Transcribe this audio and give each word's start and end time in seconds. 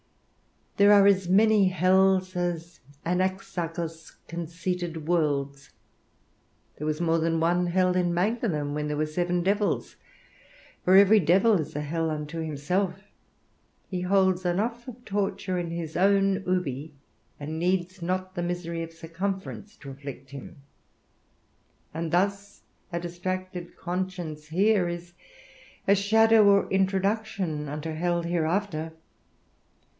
There 0.77 0.91
are 0.91 1.05
as 1.05 1.29
many 1.29 1.67
hells 1.67 2.35
as 2.35 2.79
Anaxarchus 3.05 4.15
conceited 4.27 5.07
worlds: 5.07 5.69
there 6.77 6.87
was 6.87 6.99
more 6.99 7.19
than 7.19 7.39
one 7.39 7.67
hell 7.67 7.95
in 7.95 8.11
Magdalen, 8.11 8.73
when 8.73 8.87
there 8.87 8.97
were 8.97 9.05
seven 9.05 9.43
devils, 9.43 9.97
for 10.83 10.95
every 10.95 11.19
devil 11.19 11.59
is 11.59 11.75
an 11.75 11.83
hell 11.83 12.09
unto 12.09 12.39
himself; 12.39 12.99
he 13.91 14.01
holds 14.01 14.43
enough 14.43 14.87
of 14.87 15.05
torture 15.05 15.59
in 15.59 15.69
his 15.69 15.95
own 15.95 16.43
ubi, 16.47 16.95
and 17.39 17.59
needs 17.59 18.01
not 18.01 18.33
the 18.33 18.41
misery 18.41 18.81
of 18.81 18.91
circumference 18.91 19.75
to 19.77 19.91
afflict 19.91 20.31
him; 20.31 20.63
and 21.93 22.11
thus 22.11 22.63
a 22.91 22.99
distracted 22.99 23.77
conscience 23.77 24.47
here 24.47 24.87
is 24.87 25.13
a 25.87 25.93
shadow 25.93 26.43
or 26.49 26.67
introduction 26.71 27.69
unto 27.69 27.91
hell 27.93 28.23
hereafter. 28.23 28.93